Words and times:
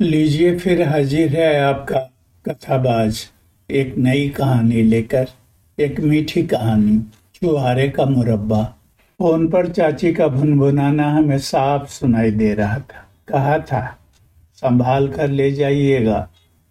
लीजिए 0.00 0.58
फिर 0.58 0.88
हाजिर 0.88 1.36
है 1.36 1.60
आपका 1.60 1.98
कथाबाज। 2.48 3.18
एक 3.70 3.94
नई 3.98 4.28
कहानी 4.28 4.82
लेकर, 4.82 5.26
एक 5.78 6.00
मीठी 6.00 6.42
कहानी 6.42 6.98
चुहारे 7.34 7.88
का 7.88 8.04
मुरब्बा। 8.04 8.62
फ़ोन 9.18 9.48
पर 9.48 9.68
चाची 9.68 10.12
का 10.12 10.28
भुनभुनाना 10.28 11.10
हमें 11.10 11.38
साफ़ 11.38 11.90
सुनाई 11.90 12.30
दे 12.30 12.54
रहा 12.54 12.78
था। 12.78 13.08
कहा 13.28 13.58
था, 13.58 13.98
संभाल 14.54 15.08
कर 15.08 15.28
ले 15.28 15.52
जाइएगा। 15.52 16.28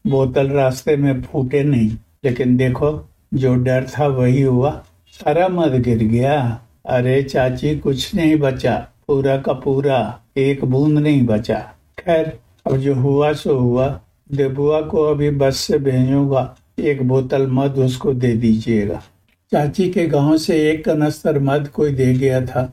बोतल 0.08 0.50
रास्ते 0.50 0.96
में 0.98 1.22
फूटे 1.22 1.64
नहीं, 1.64 1.90
लेकिन 2.26 2.58
देखो, 2.58 3.10
जो 3.34 3.56
डर 3.56 3.88
था 3.88 4.08
वही 4.08 4.42
हुआ। 4.42 4.84
सारा 5.12 5.48
मद 5.48 5.82
गिर 5.82 5.98
गया। 5.98 6.62
अरे 6.86 7.24
चाची, 7.24 7.80
कुछ 7.80 8.16
नहीं 8.16 8.36
बचा। 8.36 8.88
पूरा 9.08 9.38
का 9.38 9.54
पूरा, 9.54 10.20
एक 10.38 10.66
बूंद 10.66 11.00
नहीं 11.00 11.26
बचा। 11.26 11.60
खैर 12.00 12.40
अब 12.66 12.78
जो 12.78 12.96
हुआ 12.96 13.32
सो 13.34 13.58
हुआ। 13.58 13.88
देबुआ 14.32 14.82
को 14.82 15.04
अभी 15.04 15.30
बस 15.30 15.58
से 15.58 15.78
भेजूँगा। 15.78 16.56
एक 16.80 17.02
बोतल 17.08 17.48
मद 17.48 17.78
उसको 17.78 18.14
दे 18.14 18.34
दीजिएगा। 18.34 19.02
चाची 19.52 19.90
के 19.90 20.06
गाँव 20.08 20.38
से 20.38 20.70
एक 20.70 20.86
कनस्तर 20.86 21.40
मद 21.40 21.68
कोई 21.68 21.92
दे 21.92 22.14
गया 22.14 22.42
था। 22.46 22.72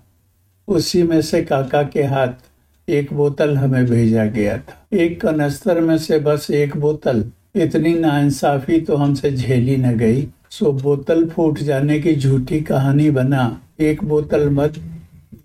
उसी 0.69 1.03
में 1.03 1.21
से 1.23 1.43
काका 1.43 1.83
के 1.83 2.03
हाथ 2.03 2.91
एक 2.91 3.13
बोतल 3.13 3.57
हमें 3.57 3.85
भेजा 3.87 4.25
गया 4.27 4.57
था। 4.59 4.87
एक 4.93 5.21
कनस्तर 5.21 5.81
में 5.81 5.99
से 5.99 6.19
बस 6.19 6.51
एक 6.51 6.77
बोतल। 6.77 7.25
इतनी 7.57 7.95
नाइंसाफी 7.95 8.81
तो 8.81 8.97
हमसे 8.97 9.31
झेली 9.31 9.77
न 9.77 9.97
गई। 9.99 10.29
सो 10.51 10.73
बोतल 10.73 11.29
फूट 11.29 11.59
जाने 11.59 11.99
की 12.01 12.15
झूठी 12.17 12.61
कहानी 12.61 13.11
बना। 13.11 13.61
एक 13.81 14.05
बोतल 14.05 14.49
मद 14.51 14.77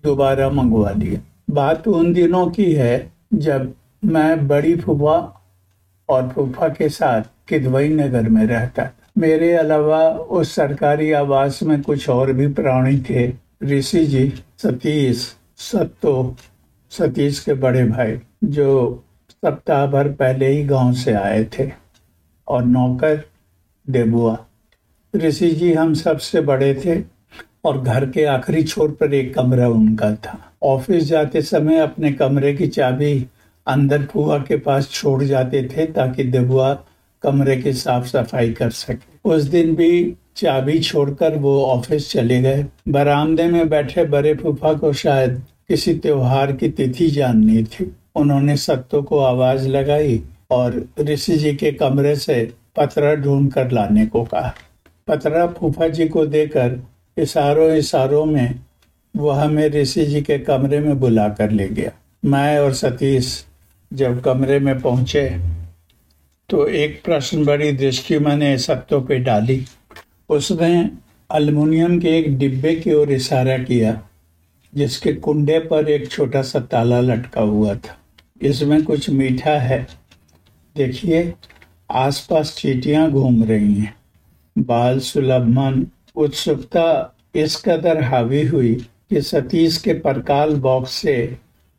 दोबारा 0.04 0.50
मंगवा 0.50 0.90
लिया 0.90 1.20
बात 1.50 1.88
उन 1.88 2.12
दिनों 2.12 2.46
की 2.46 2.72
है 2.72 3.10
जब 3.34 3.72
मैं 4.04 4.48
बड़ी 4.48 4.76
फूफा 4.76 5.44
और 6.08 6.28
फूफा 6.28 6.68
के 6.68 6.88
साथ 6.88 7.22
किदवई 7.48 7.88
नगर 7.88 8.28
में 8.28 8.46
रहता 8.46 8.90
मेरे 9.18 9.52
अलावा 9.52 10.08
उस 10.10 10.54
सरकारी 10.54 11.12
आवास 11.12 11.62
में 11.62 11.82
कुछ 11.82 12.08
और 12.08 12.32
भी 12.32 12.46
प्राणी 12.46 12.98
थे। 13.10 13.32
ऋषि 13.64 14.06
जी, 14.06 14.32
सतीश, 14.58 15.36
सत्तो, 15.56 16.36
सतीश 16.90 17.40
के 17.40 17.54
बड़े 17.54 17.84
भाई, 17.84 18.20
जो 18.44 19.04
सप्ताह 19.30 19.86
भर 19.86 20.08
पहले 20.08 20.48
ही 20.48 20.64
गाँव 20.64 20.92
से 20.92 21.12
आए 21.12 21.44
थे, 21.44 21.70
और 22.48 22.64
नौकर 22.64 23.22
देबुआ। 23.90 24.38
ऋषि 25.16 25.50
जी 25.50 25.72
हम 25.72 25.94
सबसे 25.94 26.40
बड़े 26.40 26.74
थे, 26.74 27.02
और 27.64 27.80
घर 27.80 28.10
के 28.10 28.24
आखिरी 28.24 28.62
छोर 28.62 28.90
पर 28.90 29.14
एक 29.14 29.34
कमरा 29.34 29.68
उनका 29.68 30.14
था। 30.14 30.52
ऑफ़िस 30.62 31.04
जाते 31.04 31.42
समय 31.42 31.78
अपने 31.78 32.12
कमरे 32.12 32.54
की 32.54 32.68
चाबी 32.68 33.26
अंदर 33.66 34.02
फुआ 34.02 34.38
के 34.38 34.56
पास 34.56 34.90
छोड़ 34.90 35.22
जाते 35.24 35.62
थे 35.62 35.86
ताकि 35.86 36.24
देबुआ 36.24 36.72
कमरे 37.22 37.56
की 37.56 37.72
साफ़ 37.72 38.06
सफ़ाई 38.06 38.52
कर 38.52 38.70
सके। 38.70 39.30
उस 39.30 39.42
दिन 39.42 39.74
भी 39.74 40.14
चाबी 40.36 40.78
छोड़कर 40.78 41.36
वो 41.36 41.60
ऑफ़िस 41.64 42.10
चले 42.10 42.40
गए। 42.42 42.64
बरामदे 42.88 43.46
में 43.46 43.68
बैठे 43.68 44.04
बड़े 44.04 44.34
फूफा 44.34 44.72
को 44.72 44.92
शायद 44.92 45.42
किसी 45.68 45.94
त्योहार 45.94 46.52
की 46.52 46.68
तिथि 46.68 47.06
जाननी 47.10 47.62
थी। 47.64 47.90
उन्होंने 48.16 48.56
सत्तो 48.56 49.02
को 49.02 49.18
आवाज़ 49.18 49.68
लगाई 49.68 50.22
और 50.50 50.84
ऋषि 51.00 51.36
जी 51.36 51.54
के 51.54 51.72
कमरे 51.72 52.16
से 52.16 52.52
पतरा 52.76 53.14
ढूंढ 53.14 53.52
कर 53.52 53.70
लाने 53.70 54.06
को 54.06 54.24
कहा। 54.24 54.54
पतरा 55.08 55.46
फूफा 55.46 55.88
जी 55.88 56.08
को 56.08 56.26
देकर 56.26 56.78
इशारों 57.18 57.70
इशारों 57.72 58.24
में 58.24 58.54
वह 59.16 59.42
हमें 59.42 59.68
ऋषि 59.68 60.04
जी 60.06 60.20
के 60.20 60.38
कमरे 60.38 60.80
में 60.80 61.00
बुला 61.00 61.28
कर 61.28 61.50
ले 61.50 61.68
गया। 61.68 61.90
मैं 62.24 62.58
और 62.58 62.72
सतीश 62.72 63.46
जब 63.94 64.20
कमरे 64.20 64.58
में 64.58 64.80
पहुँचे 64.80 65.28
तो 66.50 66.66
एक 66.66 67.00
प्रश्न 67.04 67.44
बड़ी 67.44 67.70
दृष्टि 67.72 68.18
मैंने 68.18 68.56
सत्तों 68.58 69.00
पे 69.02 69.18
डाली। 69.18 69.64
उसने 70.28 70.90
अल्मुनियम 71.30 71.98
के 72.00 72.08
एक 72.08 72.36
डिब्बे 72.38 72.74
की 72.74 72.92
ओर 72.92 73.12
इशारा 73.12 73.56
किया, 73.58 74.00
जिसके 74.72 75.12
कुंडे 75.12 75.58
पर 75.58 75.88
एक 75.88 76.10
छोटा 76.10 76.42
सा 76.42 76.60
ताला 76.60 77.00
लटका 77.00 77.40
हुआ 77.40 77.74
था। 77.74 77.96
इसमें 78.42 78.82
कुछ 78.82 79.10
मीठा 79.10 79.58
है। 79.58 79.86
देखिए, 80.76 81.32
आसपास 81.90 82.54
चीटियाँ 82.56 83.10
घूम 83.10 83.42
रही 83.44 83.74
हैं। 83.74 83.94
बाल 84.56 84.98
सुलभ 84.98 85.48
मन, 85.48 85.86
उत्सुकता 86.16 87.14
इस 87.34 87.56
कदर 87.56 88.02
हावी 88.02 88.46
हुई 88.46 88.74
कि 89.10 89.22
सतीश 89.22 89.78
के 89.78 89.94
परकाल 89.94 90.54
बॉक्स 90.56 90.92
से 90.92 91.16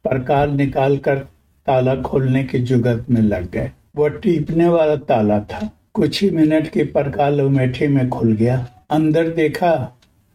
परकाल 0.05 0.51
निकाल 0.51 0.97
कर 0.97 1.25
ताला 1.67 1.95
खोलने 1.95 2.43
की 2.43 2.59
जुगत 2.59 3.05
में 3.09 3.21
लग 3.21 3.49
गए। 3.51 3.71
वह 3.95 4.09
टीपने 4.09 4.67
वाला 4.67 4.95
ताला 4.95 5.39
था। 5.39 5.69
कुछ 5.93 6.21
ही 6.23 6.29
मिनट 6.29 6.67
की 6.67 6.83
परकाल 6.83 7.41
उमेठी 7.41 7.87
में 7.87 8.09
खुल 8.09 8.33
गया। 8.33 8.65
अंदर 8.91 9.29
देखा 9.29 9.75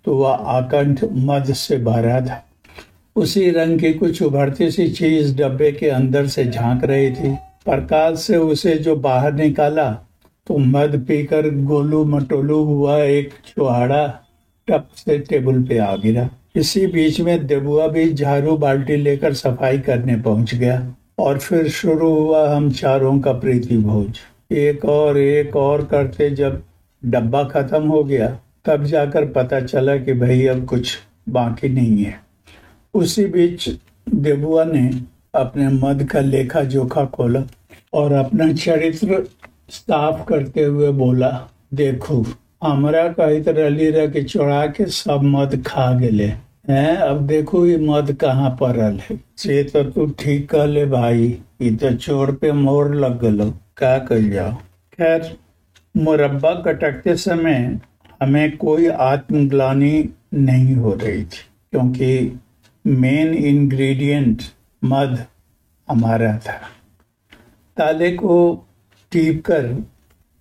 तो 0.05 0.17
वह 0.17 0.33
आकंठ 0.33 1.05
मद 1.13 1.53
से 1.55 1.77
भरा 1.79 2.21
था। 2.21 2.45
उसी 3.17 3.51
रंग 3.51 3.79
की 3.81 3.93
कुछ 3.95 4.23
उभरती 4.23 4.71
सी 4.71 4.89
चीज़ 4.89 5.37
डब्बे 5.37 5.73
के 5.73 5.89
अंदर 5.89 6.27
से 6.27 6.45
झाँक 6.45 6.85
रही 6.85 7.11
थी। 7.11 7.33
परकाल 7.67 8.15
से 8.17 8.37
उसे 8.37 8.75
जो 8.77 8.97
बाहर 8.97 9.33
निकाला 9.33 9.91
तो 10.47 10.59
मद 10.59 11.05
पीकर 11.09 11.49
गोलू 11.65 12.05
मटोलू 12.05 12.63
हुआ 12.65 12.97
एक 12.99 13.31
चुहाड़ा 13.47 14.07
टप 14.69 14.89
से 14.97 15.19
टेबल 15.19 15.63
पे 15.63 15.79
आ 15.79 15.95
गिरा। 15.97 16.29
इसी 16.57 16.87
बीच 16.87 17.21
में 17.21 17.47
देबुआ 17.47 17.87
भी 17.89 18.13
झाड़ू 18.13 18.57
बाल्टी 18.57 18.97
लेकर 18.97 19.35
सफ़ाई 19.35 19.79
करने 19.79 20.17
पहुँच 20.17 20.55
गया। 20.55 20.79
और 21.21 21.39
फिर 21.39 21.69
शुरू 21.69 22.15
हुआ 22.15 22.57
हम 22.57 22.71
चारों 22.71 23.19
का 23.21 23.33
प्रीति 23.33 23.77
भोज। 23.77 24.19
एक 24.53 24.85
और 24.85 25.19
एक 25.19 25.57
और 25.57 25.85
करते 25.85 26.31
जब 26.31 26.63
डब्बा 27.05 27.43
खत्म 27.45 27.83
हो 27.87 28.05
गया, 28.05 28.39
तब 28.65 28.85
जाकर 28.85 29.25
पता 29.25 29.61
चला 29.61 29.97
कि 29.97 30.13
भाई 30.13 30.47
अब 30.47 30.65
कुछ 30.65 30.99
बाकी 31.29 31.69
नहीं 31.69 32.05
है। 32.05 32.21
उसी 32.95 33.25
बीच 33.27 33.69
देबुआ 34.09 34.65
ने 34.65 34.91
अपने 35.35 35.69
मद 35.69 36.05
का 36.05 36.21
लेखा 36.21 36.63
जोखा 36.63 37.05
खोला 37.05 37.43
और 37.95 38.13
अपना 38.13 38.53
चरित्र 38.53 39.25
साफ़ 39.71 40.25
करते 40.25 40.63
हुए 40.63 40.91
बोला, 40.91 41.49
देखो, 41.75 42.25
हमरा 42.63 43.09
कही 43.09 43.41
रली 43.49 43.91
रह 43.91 44.07
के 44.07 44.23
चढ़ा 44.23 44.67
के 44.67 44.87
सब 44.87 45.21
मद 45.23 45.65
खा 45.67 45.93
गेले। 45.93 46.33
हैं? 46.65 46.97
अब 46.97 47.27
देखो 47.27 47.65
ये 47.67 47.77
मद 47.79 48.13
कहाँ 48.13 48.51
पड़ल 48.61 48.99
है? 49.01 49.19
से 49.37 49.63
तो 49.65 49.83
तू 49.85 50.07
ठीक 50.19 50.49
कह 50.51 50.65
ले 50.65 50.85
भाई। 50.87 51.27
ये 51.63 51.71
तो 51.77 51.93
चोर 51.97 52.33
पे 52.33 52.53
मोर 52.53 52.95
लग 52.95 53.19
गलो 53.21 53.51
क्या 53.77 53.99
कर 53.99 54.21
जाओ? 54.23 54.53
खैर, 54.93 55.37
मुरब्बा 55.97 56.55
कटकते 56.63 57.17
समय 57.17 57.81
हमें 58.23 58.57
कोई 58.57 58.87
आत्मग्लानी 58.87 60.09
नहीं 60.35 60.75
हो 60.75 60.93
रही 60.95 61.23
थी, 61.23 61.45
क्योंकि 61.73 62.41
मेन 62.85 63.35
इंग्रेडिएंट 63.35 64.43
मद 64.83 65.25
हमारा 65.89 66.33
था। 66.39 66.59
ताले 67.77 68.11
को 68.13 68.67
टीप 69.13 69.43
कर 69.47 69.85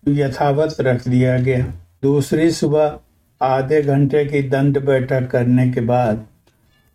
यथावत 0.04 0.76
रख 0.82 1.08
दिया 1.08 1.38
गया। 1.40 1.66
दूसरी 2.04 2.50
सुबह 2.52 3.00
आधे 3.42 3.82
घंटे 3.82 4.24
की 4.26 4.42
दंड 4.50 4.80
बैठक 4.86 5.28
करने 5.28 5.70
के 5.72 5.82
बाद, 5.82 6.26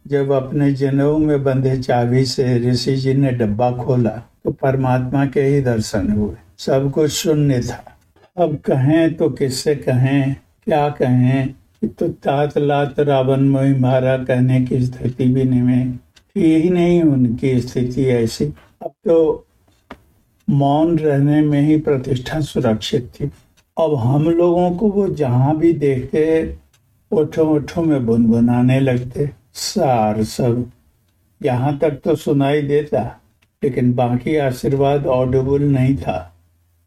जब 0.06 0.30
अपने 0.32 0.70
जनेऊ 0.72 1.18
में 1.18 1.42
बंधे 1.44 1.76
चाबी 1.76 2.24
से 2.24 2.58
ऋषि 2.60 2.94
जी 2.96 3.14
ने 3.14 3.30
डब्बा 3.32 3.70
खोला 3.76 4.10
तो 4.44 4.50
परमात्मा 4.52 5.24
के 5.26 5.42
ही 5.42 5.60
दर्शन 5.62 6.10
हुए। 6.12 6.34
सब 6.58 6.90
कुछ 6.92 7.10
शून्य 7.10 7.60
था। 7.60 7.84
अब 8.36 8.56
कहें 8.64 9.14
तो 9.14 9.28
किससे 9.30 9.74
कहें, 9.76 10.34
क्या 10.64 10.88
कहें 10.90 11.54
तो 11.98 12.08
तात 12.08 12.58
लात 12.58 13.00
रावण 13.00 13.40
मोही 13.44 13.74
मारा 13.74 14.16
कहने 14.18 14.60
की 14.64 14.80
स्थिति 14.80 15.24
भी 15.24 15.44
नहीं, 15.44 15.92
थी 15.92 16.54
ही 16.54 16.70
नहीं 16.70 17.02
उनकी 17.02 17.60
स्थिति 17.60 18.04
ऐसी। 18.04 18.44
अब 18.82 18.92
तो 19.04 19.46
मौन 20.48 20.98
रहने 20.98 21.40
में 21.42 21.60
ही 21.60 21.76
प्रतिष्ठा 21.80 22.40
सुरक्षित 22.42 23.10
थी। 23.14 23.30
अब 23.76 23.94
हम 23.94 24.28
लोगों 24.30 24.70
को 24.70 24.88
वो 24.88 25.06
जहाँ 25.08 25.56
भी 25.58 25.72
देखते, 25.72 26.56
ओठो 27.10 27.44
ओठो 27.44 27.82
में 27.82 28.06
बुनबुनाने 28.06 28.78
लगते। 28.80 29.30
सार 29.54 30.22
सब। 30.24 30.70
यहाँ 31.40 31.78
तक 31.78 32.00
तो 32.04 32.14
सुनाई 32.16 32.62
देता, 32.62 33.02
लेकिन 33.62 33.92
बाकी 33.94 34.36
आशीर्वाद 34.36 35.06
ऑडिबल 35.06 35.62
नहीं 35.62 35.96
था। 35.96 36.30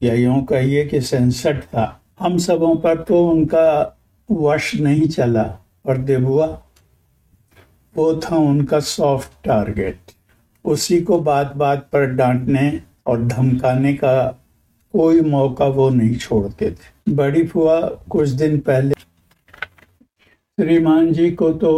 या 0.01 0.13
यूँ 0.13 0.43
कहिए 0.45 0.85
कि 0.85 1.01
सेंसट 1.01 1.61
था। 1.63 2.01
हम 2.19 2.37
सबों 2.37 2.75
पर 2.75 3.03
तो 3.03 3.27
उनका 3.29 3.97
वश 4.29 4.75
नहीं 4.75 5.07
चला 5.07 5.45
और 5.85 5.97
देबुआ, 5.97 6.45
वो 7.95 8.13
था 8.15 8.35
उनका 8.35 8.79
सॉफ्ट 8.79 9.31
टारगेट 9.45 9.99
उसी 10.65 11.01
को 11.01 11.19
बात 11.19 11.55
बात 11.55 11.87
पर 11.93 12.05
डांटने 12.05 12.81
और 13.07 13.23
धमकाने 13.23 13.93
का 13.93 14.43
कोई 14.93 15.21
मौका 15.21 15.65
वो 15.67 15.89
नहीं 15.89 16.15
छोड़ते 16.15 16.69
थे। 16.71 17.13
बड़ी 17.13 17.43
फुआ 17.47 17.79
कुछ 18.09 18.29
दिन 18.29 18.59
पहले 18.59 18.93
श्रीमान 20.57 21.11
जी 21.13 21.29
को 21.31 21.49
तो 21.53 21.73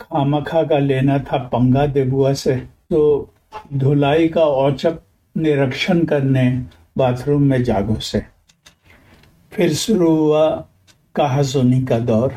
खामखा 0.00 0.62
का 0.62 0.78
लेना 0.78 1.18
था 1.18 1.38
पंगा 1.48 1.86
देबुआ 1.86 2.32
से 2.32 2.56
तो 2.90 3.02
धुलाई 3.74 4.28
का 4.28 4.44
औचक 4.44 4.98
निरीक्षण 5.36 6.04
करने 6.04 6.50
बाथरूम 6.98 7.42
में 7.42 7.62
जागो 7.64 7.94
से। 8.00 8.22
फिर 9.52 9.74
शुरू 9.74 10.10
हुआ 10.16 10.48
कहा 11.14 11.42
सुनी 11.42 11.82
का 11.82 11.98
दौर। 11.98 12.32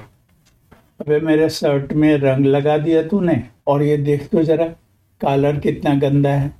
अबे 1.01 1.19
मेरे 1.19 1.49
शर्ट 1.49 1.93
में 1.93 2.15
रंग 2.17 2.45
लगा 2.45 2.77
दिया 2.77 3.03
तूने, 3.03 3.41
और 3.67 3.83
ये 3.83 3.97
देख 3.97 4.27
तो 4.27 4.43
जरा, 4.43 4.65
कॉलर 5.21 5.59
कितना 5.59 5.93
गंदा 5.95 6.29
है। 6.29 6.51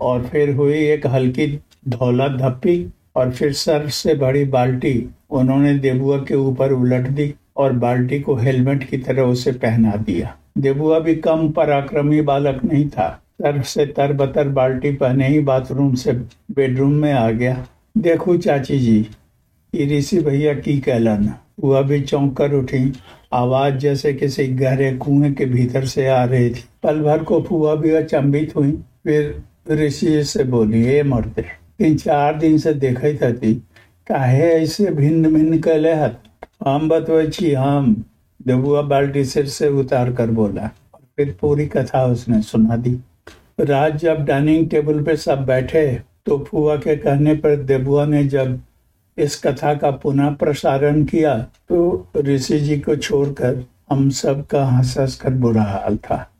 और 0.00 0.26
फिर 0.26 0.54
हुई 0.54 0.78
एक 0.84 1.06
हल्की 1.06 1.46
धौला 1.88 2.28
धप्पी 2.28 2.92
और 3.16 3.30
फिर 3.30 3.52
सर 3.52 3.88
से 3.88 4.14
बड़ी 4.14 4.44
बाल्टी 4.44 5.08
उन्होंने 5.30 5.74
देबुआ 5.74 6.16
के 6.18 6.34
ऊपर 6.34 6.72
उलट 6.72 7.08
दी 7.08 7.34
और 7.56 7.72
बाल्टी 7.72 8.20
को 8.20 8.34
हेलमेट 8.34 8.88
की 8.88 8.98
तरह 8.98 9.22
उसे 9.22 9.52
पहना 9.52 9.92
दिया। 9.96 10.36
देबुआ 10.58 10.98
भी 10.98 11.14
कम 11.14 11.48
पराक्रमी 11.48 12.20
बालक 12.20 12.64
नहीं 12.64 12.88
था। 12.88 13.08
सर 13.42 13.62
से 13.62 13.86
तर 13.86 14.12
बतर 14.12 14.48
बाल्टी 14.48 14.92
पहने 14.92 15.28
ही 15.28 15.40
बाथरूम 15.40 15.94
से 15.94 16.12
बेडरूम 16.50 16.92
में 16.92 17.12
आ 17.12 17.30
गया। 17.30 17.66
देखो 17.98 18.36
चाची 18.36 18.78
जी, 18.78 19.06
ये 19.74 19.98
ऋषि 19.98 20.20
भैया 20.20 20.54
की 20.54 20.78
कहलन 20.80 21.28
वह 21.60 21.82
भी 21.82 22.00
चौंक 22.00 22.36
कर 22.36 22.52
उठी। 22.52 22.92
आवाज़ 23.32 23.74
जैसे 23.74 24.12
किसी 24.14 24.46
गहरे 24.46 24.92
कुएँ 24.92 25.32
के 25.32 25.44
भीतर 25.44 25.84
से 25.84 26.06
आ 26.08 26.24
रही 26.24 26.50
थी। 26.50 26.64
पल 26.82 27.00
भर 27.00 27.22
को 27.22 27.40
फुआ 27.42 27.74
भी 27.74 27.90
अचंभित 27.90 28.56
हुई। 28.56 28.72
फिर 29.04 29.42
ऋषि 29.70 30.22
से 30.24 30.44
बोली, 30.44 30.84
ए 30.84 31.02
मरते 31.02 31.61
तीन 31.82 31.96
चार 31.96 32.34
दिन 32.38 32.58
से 32.58 32.74
देखई 32.74 33.14
थी 33.32 33.54
काहे 34.06 34.42
ऐसे 34.42 34.90
भिन्न 34.90 35.34
भिन्न 35.34 35.58
कले 35.58 35.94
हत? 35.94 36.22
हम 36.66 36.88
बतवे 36.88 37.54
हम 37.54 38.04
देबुआ 38.46 38.82
बाल्टी 38.82 39.24
सिर 39.24 39.46
से 39.46 39.68
उतार 39.68 40.12
कर 40.12 40.30
बोला। 40.30 40.70
फिर 41.16 41.36
पूरी 41.40 41.66
कथा 41.66 42.04
उसने 42.04 42.42
सुना 42.42 42.76
दी। 42.76 42.98
रात 43.60 43.96
जब 43.96 44.24
डाइनिंग 44.24 44.68
टेबल 44.70 45.02
पे 45.02 45.16
सब 45.16 45.44
बैठे 45.46 46.02
तो 46.26 46.38
फुआ 46.50 46.76
के 46.76 46.96
कहने 46.96 47.34
पर 47.34 47.56
देबुआ 47.56 48.04
ने 48.06 48.24
जब 48.24 48.60
इस 49.18 49.42
कथा 49.44 49.74
का 49.74 49.90
पुनः 49.90 50.30
प्रसारण 50.34 51.04
किया 51.04 51.38
तो 51.68 52.06
ऋषि 52.16 52.60
जी 52.60 52.78
को 52.78 52.96
छोड़कर 52.96 53.64
हम 53.90 54.10
सब 54.10 54.46
का 54.46 54.64
हंस 54.64 54.98
हंस 54.98 55.16
कर 55.16 55.30
बुरा 55.30 55.62
हाल 55.62 55.96
था। 55.96 56.31